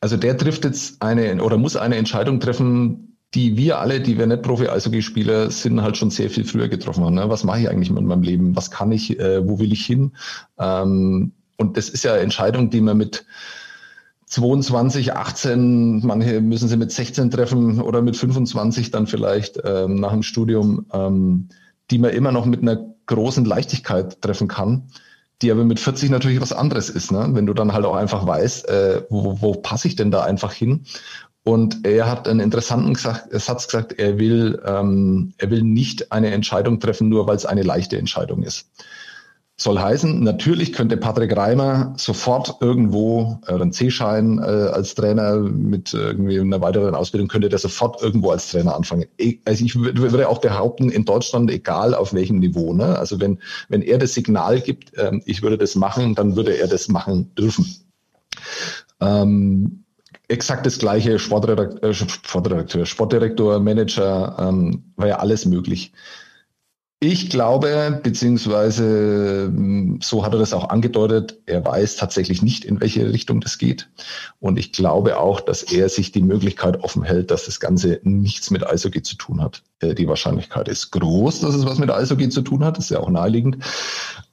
[0.00, 4.26] also der trifft jetzt eine oder muss eine Entscheidung treffen, die wir alle, die wir
[4.26, 7.14] nicht Profi-Eishockey-Spieler sind, halt schon sehr viel früher getroffen haben.
[7.14, 7.28] Ne?
[7.28, 8.56] Was mache ich eigentlich mit meinem Leben?
[8.56, 9.18] Was kann ich?
[9.18, 10.12] Äh, wo will ich hin?
[10.58, 13.26] Ähm, und das ist ja eine Entscheidung, die man mit
[14.26, 20.12] 22, 18, manche müssen sie mit 16 treffen oder mit 25 dann vielleicht ähm, nach
[20.12, 21.48] dem Studium, ähm,
[21.90, 24.88] die man immer noch mit einer großen Leichtigkeit treffen kann.
[25.42, 27.12] die aber mit 40 natürlich was anderes ist.
[27.12, 27.28] Ne?
[27.32, 30.52] Wenn du dann halt auch einfach weißt, äh, wo, wo passe ich denn da einfach
[30.52, 30.86] hin?
[31.44, 36.32] Und er hat einen interessanten gesagt, Satz gesagt, er will, ähm, er will nicht eine
[36.32, 38.66] Entscheidung treffen, nur weil es eine leichte Entscheidung ist.
[39.58, 45.94] Soll heißen, natürlich könnte Patrick Reimer sofort irgendwo äh, einen C-Schein äh, als Trainer mit
[45.94, 49.06] irgendwie einer weiteren Ausbildung, könnte der sofort irgendwo als Trainer anfangen.
[49.16, 52.98] Ich, also ich würde auch behaupten, in Deutschland, egal auf welchem Niveau, ne?
[52.98, 53.38] also wenn,
[53.70, 57.34] wenn er das Signal gibt, äh, ich würde das machen, dann würde er das machen
[57.34, 57.66] dürfen.
[59.00, 59.84] Ähm,
[60.28, 65.92] exakt das gleiche Sportredakteur, äh, Sportredakteur Sportdirektor, Manager, ähm, war ja alles möglich.
[66.98, 72.80] Ich glaube, beziehungsweise hm, so hat er das auch angedeutet, er weiß tatsächlich nicht, in
[72.80, 73.90] welche Richtung das geht.
[74.40, 78.50] Und ich glaube auch, dass er sich die Möglichkeit offen hält, dass das Ganze nichts
[78.50, 79.62] mit Eishockey zu tun hat.
[79.80, 82.90] Äh, die Wahrscheinlichkeit ist groß, dass es was mit Eishockey zu tun hat, das ist
[82.90, 83.58] ja auch naheliegend.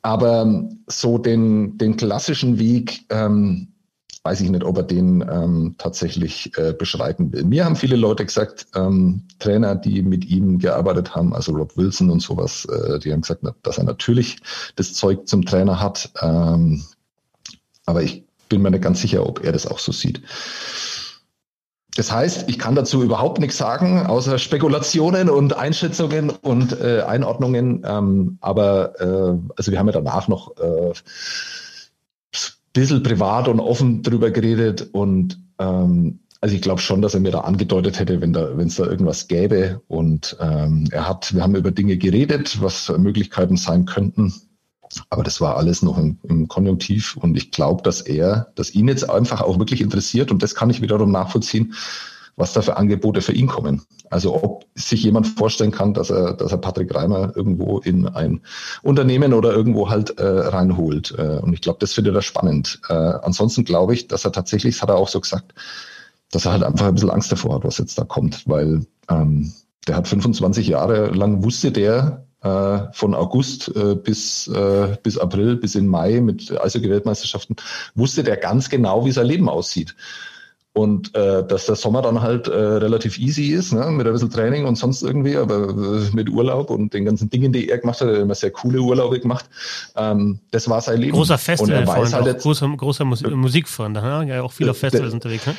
[0.02, 3.73] Aber so den, den klassischen Weg, ähm,
[4.24, 7.44] weiß ich nicht, ob er den ähm, tatsächlich äh, beschreiten will.
[7.44, 12.10] Mir haben viele Leute gesagt, ähm, Trainer, die mit ihm gearbeitet haben, also Rob Wilson
[12.10, 14.38] und sowas, äh, die haben gesagt, dass er natürlich
[14.78, 16.12] das Zeug zum Trainer hat.
[16.22, 16.84] Ähm,
[17.86, 20.22] aber ich bin mir nicht ganz sicher, ob er das auch so sieht.
[21.96, 27.84] Das heißt, ich kann dazu überhaupt nichts sagen, außer Spekulationen und Einschätzungen und äh, Einordnungen.
[27.86, 30.94] Ähm, aber äh, also wir haben ja danach noch äh,
[32.74, 37.32] bisschen privat und offen drüber geredet und ähm, also ich glaube schon, dass er mir
[37.32, 39.82] da angedeutet hätte, wenn da, wenn es da irgendwas gäbe.
[39.88, 44.34] Und ähm, er hat, wir haben über Dinge geredet, was Möglichkeiten sein könnten.
[45.10, 47.16] Aber das war alles noch im, im Konjunktiv.
[47.16, 50.32] Und ich glaube, dass er, dass ihn jetzt einfach auch wirklich interessiert.
[50.32, 51.76] Und das kann ich wiederum nachvollziehen,
[52.36, 53.84] was da für Angebote für ihn kommen.
[54.10, 58.42] Also ob sich jemand vorstellen kann, dass er, dass er Patrick Reimer irgendwo in ein
[58.82, 61.14] Unternehmen oder irgendwo halt äh, reinholt.
[61.18, 62.82] Äh, und ich glaube, das findet er spannend.
[62.90, 65.54] Äh, ansonsten glaube ich, dass er tatsächlich, das hat er auch so gesagt,
[66.32, 69.54] dass er halt einfach ein bisschen Angst davor hat, was jetzt da kommt, weil ähm,
[69.88, 75.56] der hat 25 Jahre lang wusste der, äh, von August äh, bis, äh, bis April,
[75.56, 77.56] bis in Mai mit Eishockey-Weltmeisterschaften,
[77.96, 79.96] wusste der ganz genau, wie sein Leben aussieht.
[80.74, 84.32] Und äh, dass der Sommer dann halt äh, relativ easy ist, ne, mit ein bisschen
[84.32, 88.02] Training und sonst irgendwie, aber äh, mit Urlaub und den ganzen Dingen, die er gemacht
[88.02, 89.46] hat, er hat immer sehr coole Urlaube gemacht.
[89.96, 91.14] Ähm, das war sein Leben.
[91.14, 95.46] Großer Festival, halt großer, großer Musik, Musikfreund, ja, auch viel auf Festivals unterwegs.
[95.46, 95.56] Ne?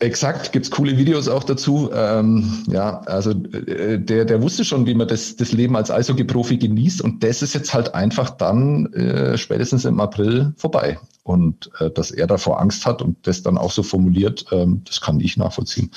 [0.00, 1.90] Exakt, gibt's coole Videos auch dazu.
[1.92, 6.56] Ähm, ja, also äh, der, der wusste schon, wie man das, das Leben als Eishockey-Profi
[6.56, 10.98] genießt und das ist jetzt halt einfach dann äh, spätestens im April vorbei.
[11.22, 15.02] Und äh, dass er davor Angst hat und das dann auch so formuliert, ähm, das
[15.02, 15.90] kann ich nachvollziehen.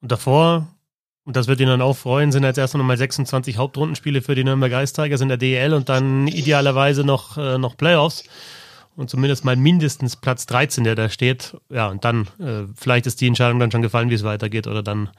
[0.00, 0.66] Und davor,
[1.24, 4.34] und das wird ihn dann auch freuen, sind jetzt erst noch mal 26 Hauptrundenspiele für
[4.34, 8.24] die Nürnberg Ice Tigers in der DL und dann idealerweise noch, äh, noch Playoffs
[8.98, 11.56] und zumindest mal mindestens Platz 13, der da steht.
[11.70, 14.82] Ja, und dann, äh, vielleicht ist die Entscheidung dann schon gefallen, wie es weitergeht, oder
[14.82, 15.10] dann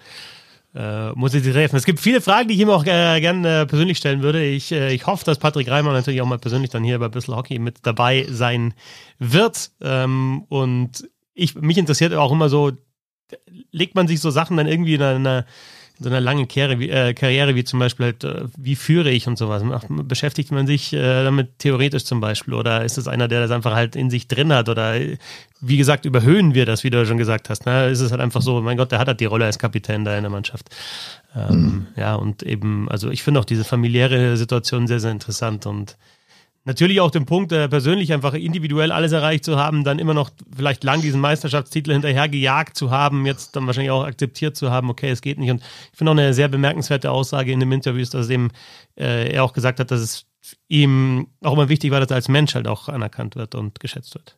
[0.76, 1.78] äh, muss ich sie treffen.
[1.78, 4.44] Es gibt viele Fragen, die ich ihm auch äh, gerne äh, persönlich stellen würde.
[4.44, 7.34] Ich, äh, ich hoffe, dass Patrick Reimer natürlich auch mal persönlich dann hier bei Bissl
[7.34, 8.74] Hockey mit dabei sein
[9.18, 9.72] wird.
[9.80, 12.74] Ähm, und ich, mich interessiert auch immer so,
[13.72, 15.44] legt man sich so Sachen dann irgendwie in einer in
[16.00, 19.38] so einer langen Karriere, äh, Karriere wie zum Beispiel halt, äh, wie führe ich und
[19.38, 19.64] sowas.
[19.90, 23.74] Beschäftigt man sich äh, damit theoretisch zum Beispiel oder ist es einer, der das einfach
[23.74, 24.96] halt in sich drin hat oder
[25.62, 27.66] wie gesagt, überhöhen wir das, wie du schon gesagt hast.
[27.66, 27.90] Ne?
[27.90, 30.16] Ist es halt einfach so, mein Gott, der hat halt die Rolle als Kapitän da
[30.16, 30.70] in der Mannschaft.
[31.36, 31.88] Ähm, mhm.
[31.96, 35.98] Ja, und eben, also ich finde auch diese familiäre Situation sehr, sehr interessant und
[36.70, 40.30] Natürlich auch den Punkt, äh, persönlich einfach individuell alles erreicht zu haben, dann immer noch
[40.56, 44.92] vielleicht lang diesen Meisterschaftstitel hinterher gejagt zu haben, jetzt dann wahrscheinlich auch akzeptiert zu haben,
[44.92, 45.50] okay, es geht nicht.
[45.50, 48.52] Und ich finde auch eine sehr bemerkenswerte Aussage in dem Interview ist, dass eben
[48.96, 50.28] äh, er auch gesagt hat, dass es
[50.68, 54.14] ihm auch immer wichtig war, dass er als Mensch halt auch anerkannt wird und geschätzt
[54.14, 54.38] wird.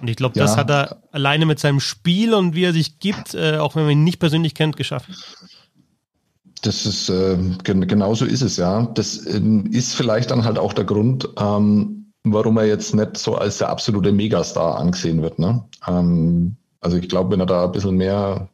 [0.00, 0.44] Und ich glaube, ja.
[0.44, 3.82] das hat er alleine mit seinem Spiel und wie er sich gibt, äh, auch wenn
[3.82, 5.16] man ihn nicht persönlich kennt, geschaffen.
[6.66, 8.82] Das ist äh, gen genauso ist es ja.
[8.94, 13.36] Das ähm, ist vielleicht dann halt auch der Grund, ähm, warum er jetzt nicht so
[13.36, 15.38] als der absolute Megastar angesehen wird.
[15.38, 15.64] Ne?
[15.86, 18.48] Ähm, also ich glaube, wenn er da ein bisschen mehr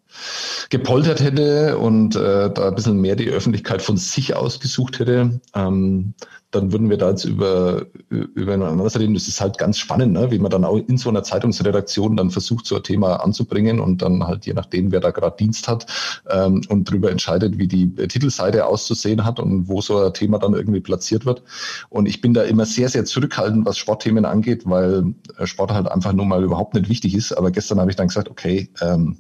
[0.70, 6.14] gepoltert hätte und äh, da ein bisschen mehr die Öffentlichkeit von sich ausgesucht hätte, ähm,
[6.53, 9.14] dann würden wir da jetzt über, über ein anderes reden.
[9.14, 10.31] Das ist halt ganz spannend, ne?
[10.31, 14.03] wie man dann auch in so einer Zeitungsredaktion dann versucht, so ein Thema anzubringen und
[14.03, 15.87] dann halt je nachdem, wer da gerade Dienst hat
[16.29, 20.53] ähm, und darüber entscheidet, wie die Titelseite auszusehen hat und wo so ein Thema dann
[20.53, 21.42] irgendwie platziert wird.
[21.88, 26.12] Und ich bin da immer sehr, sehr zurückhaltend, was Sportthemen angeht, weil Sport halt einfach
[26.12, 27.33] nur mal überhaupt nicht wichtig ist.
[27.33, 29.16] Aber gestern habe ich dann gesagt, okay, ähm,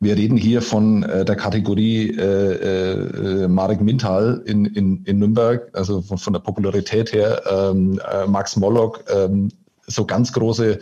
[0.00, 5.70] wir reden hier von äh, der Kategorie äh, äh, Marek Mintal in, in, in Nürnberg,
[5.72, 9.48] also von, von der Popularität her, ähm, äh, Max Mollock, ähm,
[9.86, 10.78] so ganz große,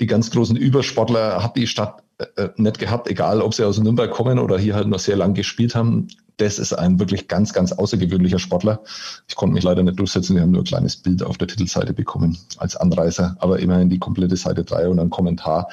[0.00, 3.78] die ganz großen Übersportler hat die Stadt äh, äh, nicht gehabt, egal ob sie aus
[3.78, 6.08] Nürnberg kommen oder hier halt noch sehr lang gespielt haben.
[6.38, 8.82] Das ist ein wirklich ganz, ganz außergewöhnlicher Sportler.
[9.26, 10.36] Ich konnte mich leider nicht durchsetzen.
[10.36, 13.98] Wir haben nur ein kleines Bild auf der Titelseite bekommen als Anreißer, aber immerhin die
[13.98, 15.68] komplette Seite 3 und ein Kommentar.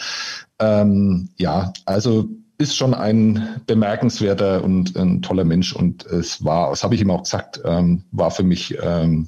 [0.59, 6.83] Ähm, ja, also ist schon ein bemerkenswerter und ein toller Mensch und es war, das
[6.83, 9.27] habe ich ihm auch gesagt, ähm, war für mich ähm,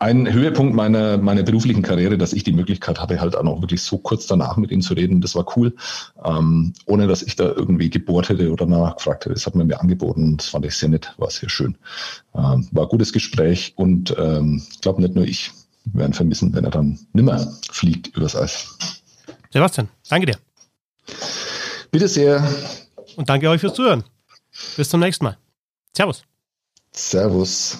[0.00, 3.82] ein Höhepunkt meiner, meiner beruflichen Karriere, dass ich die Möglichkeit hatte, halt auch noch wirklich
[3.82, 5.20] so kurz danach mit ihm zu reden.
[5.20, 5.74] Das war cool,
[6.24, 9.34] ähm, ohne dass ich da irgendwie gebohrt hätte oder nachgefragt hätte.
[9.34, 11.76] Das hat man mir angeboten das fand ich sehr nett, war sehr schön.
[12.34, 15.50] Ähm, war gutes Gespräch und ähm, ich glaube nicht nur ich
[15.84, 17.38] werden vermissen, wenn er dann nimmer
[17.70, 19.00] fliegt übers Eis.
[19.50, 20.36] Sebastian, danke dir.
[21.90, 22.46] Bitte sehr.
[23.16, 24.04] Und danke euch fürs Zuhören.
[24.76, 25.38] Bis zum nächsten Mal.
[25.96, 26.22] Servus.
[26.92, 27.78] Servus.